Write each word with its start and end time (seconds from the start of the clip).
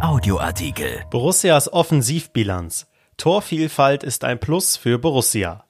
Audioartikel. 0.00 1.06
Borussias 1.10 1.72
Offensivbilanz. 1.72 2.86
Torvielfalt 3.16 4.02
ist 4.02 4.24
ein 4.24 4.38
Plus 4.38 4.76
für 4.76 4.98
Borussia. 4.98 5.64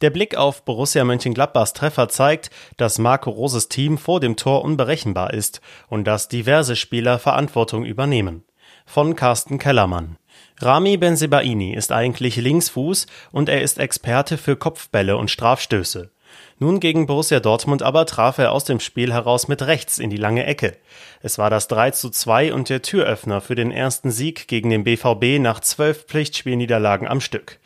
Der 0.00 0.08
Blick 0.08 0.34
auf 0.34 0.64
Borussia 0.64 1.04
Mönchengladbachs 1.04 1.74
Treffer 1.74 2.08
zeigt, 2.08 2.48
dass 2.78 2.98
Marco 2.98 3.28
Roses 3.28 3.68
Team 3.68 3.98
vor 3.98 4.20
dem 4.20 4.36
Tor 4.36 4.64
unberechenbar 4.64 5.34
ist 5.34 5.60
und 5.88 6.04
dass 6.04 6.28
diverse 6.28 6.74
Spieler 6.74 7.18
Verantwortung 7.18 7.84
übernehmen. 7.84 8.44
Von 8.86 9.14
Carsten 9.14 9.58
Kellermann. 9.58 10.16
Rami 10.58 10.96
Benzebaini 10.96 11.74
ist 11.74 11.92
eigentlich 11.92 12.36
Linksfuß 12.36 13.06
und 13.30 13.50
er 13.50 13.60
ist 13.60 13.78
Experte 13.78 14.38
für 14.38 14.56
Kopfbälle 14.56 15.18
und 15.18 15.30
Strafstöße. 15.30 16.10
Nun 16.58 16.80
gegen 16.80 17.06
Borussia 17.06 17.40
Dortmund 17.40 17.82
aber 17.82 18.06
traf 18.06 18.38
er 18.38 18.52
aus 18.52 18.64
dem 18.64 18.80
Spiel 18.80 19.12
heraus 19.12 19.46
mit 19.46 19.62
rechts 19.62 19.98
in 19.98 20.08
die 20.08 20.16
lange 20.16 20.46
Ecke. 20.46 20.76
Es 21.20 21.38
war 21.38 21.50
das 21.50 21.68
3 21.68 21.90
zu 21.90 22.08
2 22.08 22.54
und 22.54 22.68
der 22.70 22.82
Türöffner 22.82 23.40
für 23.40 23.54
den 23.54 23.70
ersten 23.70 24.10
Sieg 24.10 24.48
gegen 24.48 24.70
den 24.70 24.84
BVB 24.84 25.38
nach 25.38 25.60
zwölf 25.60 26.04
Pflichtspielniederlagen 26.04 27.06
am 27.06 27.20
Stück. 27.20 27.58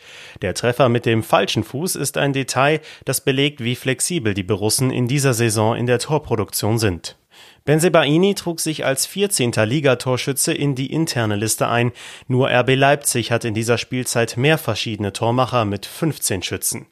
Der 0.42 0.54
Treffer 0.54 0.88
mit 0.88 1.06
dem 1.06 1.22
falschen 1.22 1.62
Fuß 1.62 1.94
ist 1.94 2.18
ein 2.18 2.32
Detail, 2.32 2.80
das 3.04 3.20
belegt, 3.20 3.62
wie 3.62 3.76
flexibel 3.76 4.34
die 4.34 4.42
Borussen 4.42 4.90
in 4.90 5.06
dieser 5.06 5.34
Saison 5.34 5.76
in 5.76 5.86
der 5.86 6.00
Torproduktion 6.00 6.78
sind. 6.78 7.16
Benzebaini 7.64 8.34
trug 8.34 8.58
sich 8.58 8.84
als 8.84 9.06
14. 9.06 9.52
Ligatorschütze 9.52 10.52
in 10.52 10.74
die 10.74 10.92
interne 10.92 11.36
Liste 11.36 11.68
ein. 11.68 11.92
Nur 12.26 12.50
RB 12.50 12.74
Leipzig 12.74 13.30
hat 13.30 13.44
in 13.44 13.54
dieser 13.54 13.78
Spielzeit 13.78 14.36
mehr 14.36 14.58
verschiedene 14.58 15.12
Tormacher 15.12 15.64
mit 15.64 15.86
15 15.86 16.42
Schützen. 16.42 16.86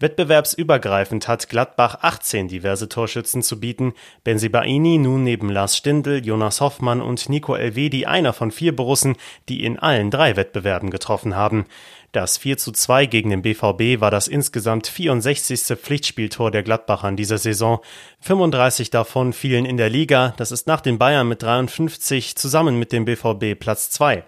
Wettbewerbsübergreifend 0.00 1.26
hat 1.26 1.48
Gladbach 1.48 1.98
18 2.02 2.48
diverse 2.48 2.88
Torschützen 2.88 3.42
zu 3.42 3.58
bieten. 3.58 3.94
Benzibaini 4.22 4.98
nun 4.98 5.24
neben 5.24 5.50
Lars 5.50 5.76
Stindl, 5.76 6.24
Jonas 6.24 6.60
Hoffmann 6.60 7.00
und 7.00 7.28
Nico 7.28 7.56
Elvedi 7.56 8.06
einer 8.06 8.32
von 8.32 8.52
vier 8.52 8.76
Borussen, 8.76 9.16
die 9.48 9.64
in 9.64 9.78
allen 9.78 10.10
drei 10.10 10.36
Wettbewerben 10.36 10.90
getroffen 10.90 11.34
haben. 11.34 11.66
Das 12.12 12.38
4 12.38 12.56
zu 12.56 12.72
2 12.72 13.06
gegen 13.06 13.30
den 13.30 13.42
BVB 13.42 14.00
war 14.00 14.10
das 14.10 14.28
insgesamt 14.28 14.86
64. 14.86 15.76
Pflichtspieltor 15.76 16.50
der 16.50 16.62
Gladbacher 16.62 17.08
in 17.08 17.16
dieser 17.16 17.38
Saison. 17.38 17.80
35 18.20 18.90
davon 18.90 19.32
fielen 19.32 19.66
in 19.66 19.76
der 19.76 19.90
Liga, 19.90 20.32
das 20.36 20.50
ist 20.50 20.66
nach 20.66 20.80
den 20.80 20.98
Bayern 20.98 21.28
mit 21.28 21.42
53 21.42 22.36
zusammen 22.36 22.78
mit 22.78 22.92
dem 22.92 23.04
BVB 23.04 23.58
Platz 23.58 23.90
2. 23.90 24.24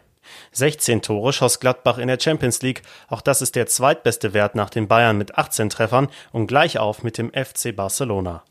16 0.53 1.03
Tore 1.03 1.33
schoss 1.33 1.61
Gladbach 1.61 1.99
in 1.99 2.09
der 2.09 2.19
Champions 2.21 2.63
League, 2.63 2.83
auch 3.09 3.21
das 3.21 3.43
ist 3.43 3.57
der 3.57 3.67
zweitbeste 3.67 4.35
Wert 4.35 4.55
nach 4.55 4.71
den 4.71 4.89
Bayern 4.89 5.17
mit 5.17 5.37
18 5.37 5.71
Treffern 5.71 6.09
und 6.33 6.47
gleich 6.47 6.79
auf 6.79 7.03
mit 7.03 7.19
dem 7.19 7.31
FC 7.33 7.75
Barcelona. 7.75 8.43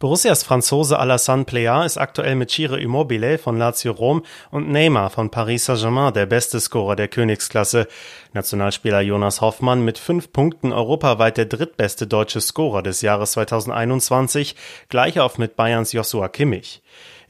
Borussias 0.00 0.44
Franzose 0.44 0.96
Alassane 0.96 1.44
Plea 1.44 1.84
ist 1.84 1.98
aktuell 1.98 2.36
mit 2.36 2.52
Ciro 2.52 2.76
Immobile 2.76 3.36
von 3.36 3.58
Lazio 3.58 3.90
Rom 3.90 4.22
und 4.52 4.70
Neymar 4.70 5.10
von 5.10 5.28
Paris 5.28 5.64
Saint-Germain 5.64 6.14
der 6.14 6.26
beste 6.26 6.60
Scorer 6.60 6.94
der 6.94 7.08
Königsklasse. 7.08 7.88
Nationalspieler 8.32 9.00
Jonas 9.00 9.40
Hoffmann 9.40 9.84
mit 9.84 9.98
fünf 9.98 10.32
Punkten 10.32 10.72
europaweit 10.72 11.36
der 11.36 11.46
drittbeste 11.46 12.06
deutsche 12.06 12.40
Scorer 12.40 12.84
des 12.84 13.02
Jahres 13.02 13.32
2021, 13.32 14.54
gleich 14.88 15.18
auf 15.18 15.36
mit 15.36 15.56
Bayerns 15.56 15.90
Joshua 15.90 16.28
Kimmich. 16.28 16.80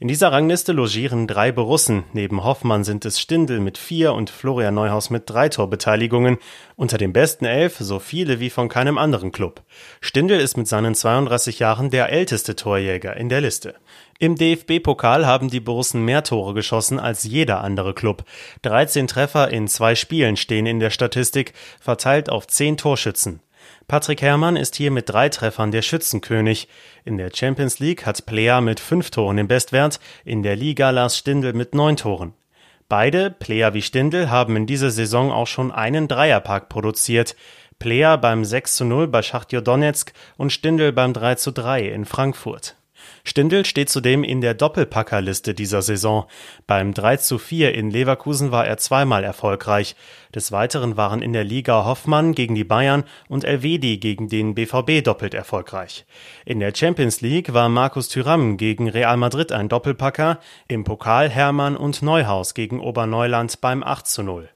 In 0.01 0.07
dieser 0.07 0.31
Rangliste 0.31 0.71
logieren 0.71 1.27
drei 1.27 1.51
Borussen. 1.51 2.05
Neben 2.13 2.45
Hoffmann 2.45 2.85
sind 2.85 3.03
es 3.03 3.19
Stindl 3.19 3.59
mit 3.59 3.77
vier 3.77 4.13
und 4.13 4.29
Florian 4.29 4.73
Neuhaus 4.73 5.09
mit 5.09 5.29
drei 5.29 5.49
Torbeteiligungen. 5.49 6.37
Unter 6.77 6.97
den 6.97 7.11
besten 7.11 7.43
elf 7.43 7.75
so 7.79 7.99
viele 7.99 8.39
wie 8.39 8.49
von 8.49 8.69
keinem 8.69 8.97
anderen 8.97 9.33
Club. 9.33 9.61
Stindl 9.99 10.39
ist 10.39 10.55
mit 10.55 10.69
seinen 10.69 10.95
32 10.95 11.59
Jahren 11.59 11.89
der 11.89 12.13
älteste 12.13 12.55
Torjäger 12.59 13.17
in 13.17 13.29
der 13.29 13.41
Liste. 13.41 13.75
Im 14.19 14.35
DFB-Pokal 14.35 15.25
haben 15.25 15.49
die 15.49 15.59
Borussen 15.59 16.05
mehr 16.05 16.23
Tore 16.23 16.53
geschossen 16.53 16.99
als 16.99 17.23
jeder 17.23 17.61
andere 17.61 17.93
Club. 17.93 18.23
13 18.61 19.07
Treffer 19.07 19.49
in 19.49 19.67
zwei 19.67 19.95
Spielen 19.95 20.37
stehen 20.37 20.65
in 20.65 20.79
der 20.79 20.89
Statistik, 20.89 21.53
verteilt 21.79 22.29
auf 22.29 22.47
10 22.47 22.77
Torschützen. 22.77 23.41
Patrick 23.87 24.21
Herrmann 24.21 24.55
ist 24.55 24.75
hier 24.75 24.91
mit 24.91 25.09
drei 25.09 25.29
Treffern 25.29 25.71
der 25.71 25.81
Schützenkönig. 25.81 26.67
In 27.05 27.17
der 27.17 27.31
Champions 27.33 27.79
League 27.79 28.05
hat 28.05 28.25
Plea 28.25 28.61
mit 28.61 28.79
fünf 28.79 29.09
Toren 29.09 29.37
den 29.37 29.47
Bestwert, 29.47 29.99
in 30.25 30.43
der 30.43 30.55
Liga 30.55 30.91
Lars 30.91 31.17
Stindl 31.17 31.53
mit 31.53 31.73
neun 31.73 31.95
Toren. 31.95 32.33
Beide, 32.87 33.29
Plea 33.29 33.73
wie 33.73 33.81
Stindl, 33.81 34.29
haben 34.29 34.55
in 34.55 34.65
dieser 34.65 34.89
Saison 34.89 35.31
auch 35.31 35.47
schon 35.47 35.71
einen 35.71 36.07
Dreierpark 36.07 36.69
produziert. 36.69 37.35
Plea 37.79 38.17
beim 38.17 38.43
6 38.43 38.75
zu 38.75 38.85
0 38.85 39.07
bei 39.07 39.21
Schachtjo 39.21 39.61
Donetsk 39.61 40.11
und 40.35 40.51
Stindl 40.51 40.91
beim 40.91 41.13
3 41.13 41.35
zu 41.35 41.51
3 41.51 41.87
in 41.87 42.03
Frankfurt. 42.03 42.75
Stindl 43.23 43.65
steht 43.65 43.89
zudem 43.89 44.25
in 44.25 44.41
der 44.41 44.53
Doppelpackerliste 44.53 45.53
dieser 45.53 45.81
Saison. 45.81 46.25
Beim 46.67 46.93
3 46.93 47.17
zu 47.17 47.37
4 47.37 47.73
in 47.73 47.89
Leverkusen 47.89 48.51
war 48.51 48.67
er 48.67 48.77
zweimal 48.77 49.23
erfolgreich. 49.23 49.95
Des 50.35 50.51
Weiteren 50.51 50.97
waren 50.97 51.21
in 51.21 51.31
der 51.31 51.45
Liga 51.45 51.85
Hoffmann 51.85 52.33
gegen 52.33 52.53
die 52.53 52.65
Bayern 52.65 53.05
und 53.29 53.45
Elvedi 53.45 53.97
gegen 53.97 54.27
den 54.27 54.55
BVB 54.55 55.01
doppelt 55.03 55.33
erfolgreich. 55.33 56.05
In 56.45 56.59
der 56.59 56.73
Champions 56.75 57.21
League 57.21 57.53
war 57.53 57.69
Markus 57.69 58.09
Thüram 58.09 58.57
gegen 58.57 58.89
Real 58.89 59.15
Madrid 59.15 59.53
ein 59.53 59.69
Doppelpacker, 59.69 60.39
im 60.67 60.83
Pokal 60.83 61.29
Hermann 61.29 61.77
und 61.77 62.01
Neuhaus 62.01 62.53
gegen 62.53 62.81
Oberneuland 62.81 63.61
beim 63.61 63.83
8 63.83 64.05
zu 64.05 64.23
0. 64.23 64.49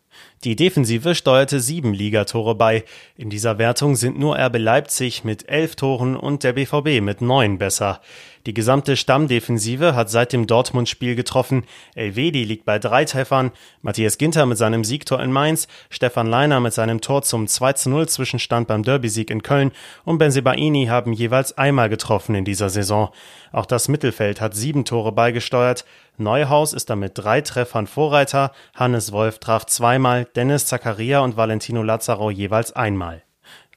Die 0.44 0.58
Defensive 0.58 1.16
steuerte 1.16 1.62
sieben 1.62 1.94
Ligatore 1.94 2.54
bei. 2.56 2.84
In 3.16 3.30
dieser 3.30 3.60
Wertung 3.60 3.96
sind 3.96 4.20
nur 4.20 4.38
RB 4.38 4.58
Leipzig 4.58 5.24
mit 5.24 5.48
elf 5.48 5.78
Toren 5.78 6.18
und 6.18 6.44
der 6.44 6.52
BVB 6.52 7.00
mit 7.00 7.22
neun 7.22 7.58
besser. 7.60 8.02
Die 8.46 8.54
gesamte 8.54 8.98
Stammdefensive 8.98 9.96
hat 9.96 10.10
seit 10.10 10.34
dem 10.34 10.46
Dortmund-Spiel 10.46 11.16
getroffen. 11.16 11.64
Elvedi 11.96 12.44
liegt 12.44 12.66
bei 12.66 12.78
drei 12.78 13.06
Treffern, 13.06 13.52
Matthias 13.82 14.18
Ginter 14.18 14.46
mit 14.46 14.58
seinem 14.58 14.84
Siegtor 14.84 15.24
in 15.24 15.32
Mainz, 15.32 15.70
Stefan 15.90 16.28
Leiner 16.28 16.60
mit 16.60 16.74
seinem 16.74 17.00
Tor 17.00 17.22
zum 17.22 17.48
2 17.48 17.74
zu 17.74 17.90
0 17.90 18.10
Zwischenstand 18.10 18.68
beim 18.68 18.84
Derby-Sieg 18.84 19.30
in 19.30 19.44
Köln 19.44 19.72
und 20.04 20.18
Benzebaini 20.18 20.88
haben 20.88 21.14
jeweils 21.14 21.58
einmal 21.58 21.88
getroffen 21.88 22.36
in 22.36 22.44
dieser 22.44 22.70
Saison. 22.70 23.12
Auch 23.54 23.66
das 23.66 23.88
Mittelfeld 23.88 24.42
hat 24.42 24.56
sieben 24.56 24.84
Tore 24.84 25.14
beigesteuert. 25.14 25.86
Neuhaus 26.18 26.74
ist 26.74 26.90
damit 26.90 27.14
drei 27.16 27.42
Treffern 27.42 27.88
Vorreiter, 27.88 28.52
Hannes 28.76 29.14
Wolf 29.14 29.40
traf 29.40 29.66
zweimal, 29.66 30.26
Dennis 30.36 30.66
Zakaria 30.66 31.20
und 31.20 31.38
Valentino 31.38 31.84
Lazaro 31.84 32.32
jeweils 32.32 32.76
einmal. 32.76 33.24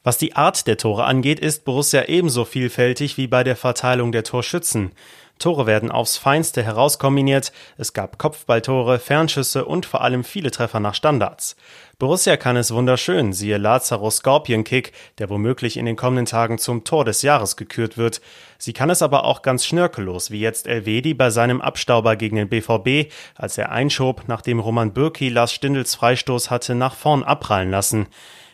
Was 0.03 0.17
die 0.17 0.37
Art 0.37 0.67
der 0.67 0.79
Tore 0.79 1.05
angeht, 1.05 1.41
ist 1.41 1.65
Borussia 1.65 2.05
ebenso 2.05 2.45
vielfältig 2.45 3.17
wie 3.19 3.27
bei 3.27 3.45
der 3.45 3.57
Verteilung 3.57 4.13
der 4.13 4.25
Torschützen. 4.25 4.93
Tore 5.39 5.67
werden 5.67 5.91
aufs 5.91 6.17
Feinste 6.17 6.63
herauskombiniert, 6.63 7.53
es 7.77 7.93
gab 7.93 8.19
Kopfballtore, 8.19 8.99
Fernschüsse 8.99 9.65
und 9.65 9.85
vor 9.85 10.01
allem 10.01 10.25
viele 10.25 10.51
Treffer 10.51 10.81
nach 10.81 10.95
Standards. 10.95 11.57
Borussia 11.99 12.37
kann 12.37 12.57
es 12.57 12.73
wunderschön, 12.73 13.33
siehe 13.33 13.59
Lazaro 13.59 14.11
Scorpion 14.11 14.65
Kick, 14.65 14.93
der 15.19 15.29
womöglich 15.29 15.77
in 15.77 15.87
den 15.87 15.97
kommenden 15.97 16.27
Tagen 16.27 16.59
zum 16.59 16.85
Tor 16.85 17.05
des 17.05 17.23
Jahres 17.23 17.57
gekürt 17.57 17.99
wird. 17.99 18.21
Sie 18.59 18.73
kann 18.73 18.91
es 18.91 19.03
aber 19.03 19.25
auch 19.25 19.43
ganz 19.43 19.65
schnörkellos, 19.65 20.31
wie 20.31 20.41
jetzt 20.41 20.67
Elvedi 20.67 21.15
bei 21.15 21.31
seinem 21.31 21.61
Abstauber 21.61 22.17
gegen 22.17 22.37
den 22.37 22.49
BVB, 22.49 23.13
als 23.35 23.59
er 23.59 23.73
einschob, 23.73 24.25
nachdem 24.27 24.61
Roman 24.61 24.93
Bürki 24.93 25.29
Lars 25.29 25.53
Stindels 25.53 25.95
Freistoß 25.95 26.51
hatte 26.51 26.75
nach 26.75 26.95
vorn 26.95 27.23
abprallen 27.23 27.71
lassen. 27.71 28.09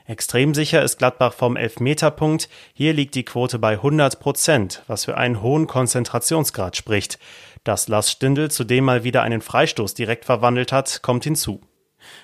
Extrem 0.07 0.55
sicher 0.55 0.83
ist 0.83 0.99
Gladbach 0.99 1.33
vom 1.33 1.57
Elfmeterpunkt. 1.57 2.49
Hier 2.75 2.93
liegt 2.93 3.15
die 3.15 3.25
Quote 3.25 3.59
bei 3.59 3.75
100 3.75 4.19
Prozent, 4.19 4.83
was 4.87 5.05
für 5.05 5.17
einen 5.17 5.43
hohen 5.43 5.67
Konzentrationsgrad 5.67 6.77
spricht. 6.77 7.19
Dass 7.65 7.89
Lars 7.89 8.11
Stindl 8.11 8.51
zudem 8.51 8.85
mal 8.85 9.05
wieder 9.05 9.23
einen 9.23 9.41
Freistoß 9.41 9.95
direkt 9.95 10.25
verwandelt 10.25 10.73
hat, 10.73 11.03
kommt 11.03 11.25
hinzu. 11.25 11.61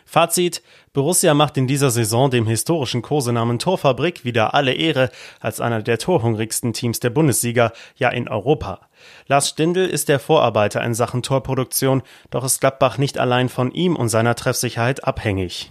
Fazit: 0.05 0.63
Borussia 0.93 1.35
macht 1.35 1.57
in 1.57 1.69
dieser 1.69 1.91
Saison 1.91 2.31
dem 2.31 2.47
historischen 2.47 3.01
Kosenamen 3.01 3.61
Torfabrik 3.61 4.25
wieder 4.25 4.55
alle 4.55 4.73
Ehre 4.73 5.11
als 5.39 5.61
einer 5.61 5.83
der 5.83 5.99
torhungrigsten 5.99 6.73
Teams 6.73 6.99
der 6.99 7.11
Bundesliga, 7.11 7.73
ja 7.97 8.09
in 8.09 8.29
Europa. 8.29 8.89
Lars 9.29 9.51
Stindl 9.51 9.87
ist 9.87 10.09
der 10.09 10.19
Vorarbeiter 10.19 10.83
in 10.83 10.95
Sachen 10.95 11.23
Torproduktion, 11.23 12.03
doch 12.31 12.45
ist 12.45 12.61
Gladbach 12.61 12.99
nicht 12.99 13.19
allein 13.19 13.49
von 13.49 13.71
ihm 13.71 13.95
und 13.95 14.09
seiner 14.09 14.35
Treffsicherheit 14.35 15.05
abhängig. 15.05 15.71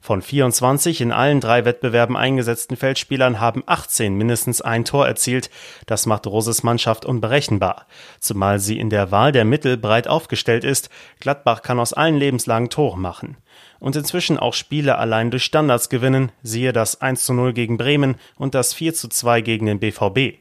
Von 0.00 0.22
24 0.22 1.00
in 1.00 1.12
allen 1.12 1.40
drei 1.40 1.64
Wettbewerben 1.64 2.16
eingesetzten 2.16 2.76
Feldspielern 2.76 3.40
haben 3.40 3.62
18 3.66 4.14
mindestens 4.14 4.60
ein 4.60 4.84
Tor 4.84 5.06
erzielt. 5.06 5.50
Das 5.86 6.06
macht 6.06 6.26
Roses 6.26 6.62
Mannschaft 6.62 7.04
unberechenbar. 7.04 7.86
Zumal 8.20 8.58
sie 8.58 8.78
in 8.78 8.90
der 8.90 9.10
Wahl 9.10 9.32
der 9.32 9.44
Mittel 9.44 9.76
breit 9.76 10.08
aufgestellt 10.08 10.64
ist. 10.64 10.90
Gladbach 11.20 11.62
kann 11.62 11.80
aus 11.80 11.92
allen 11.92 12.16
Lebenslagen 12.16 12.70
Tore 12.70 12.98
machen. 12.98 13.36
Und 13.78 13.96
inzwischen 13.96 14.38
auch 14.38 14.54
Spiele 14.54 14.98
allein 14.98 15.30
durch 15.30 15.44
Standards 15.44 15.88
gewinnen. 15.88 16.32
Siehe 16.42 16.72
das 16.72 17.00
1 17.00 17.24
zu 17.24 17.34
0 17.34 17.52
gegen 17.52 17.76
Bremen 17.76 18.16
und 18.36 18.54
das 18.54 18.74
4 18.74 18.94
zu 18.94 19.08
2 19.08 19.40
gegen 19.40 19.66
den 19.66 19.80
BVB. 19.80 20.38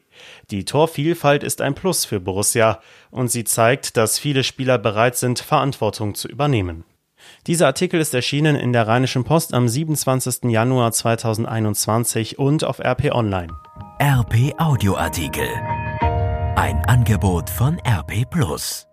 Die 0.51 0.65
Torvielfalt 0.65 1.43
ist 1.43 1.61
ein 1.61 1.75
Plus 1.75 2.05
für 2.05 2.19
Borussia 2.19 2.79
und 3.11 3.29
sie 3.29 3.43
zeigt, 3.43 3.97
dass 3.97 4.19
viele 4.19 4.43
Spieler 4.43 4.77
bereit 4.77 5.17
sind, 5.17 5.39
Verantwortung 5.39 6.15
zu 6.15 6.27
übernehmen. 6.27 6.85
Dieser 7.47 7.67
Artikel 7.67 7.99
ist 7.99 8.13
erschienen 8.13 8.55
in 8.55 8.73
der 8.73 8.87
Rheinischen 8.87 9.23
Post 9.23 9.53
am 9.53 9.67
27. 9.67 10.51
Januar 10.51 10.91
2021 10.91 12.39
und 12.39 12.63
auf 12.63 12.79
RP 12.79 13.11
Online. 13.11 13.53
RP 14.01 14.53
Audioartikel. 14.57 15.47
Ein 16.55 16.83
Angebot 16.85 17.49
von 17.49 17.79
RP 17.79 18.29
Plus. 18.29 18.87